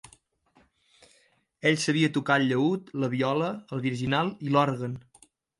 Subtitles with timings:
[1.69, 5.01] Ell sabia tocar el llaüt, la viola, el virginal i l"òrgan.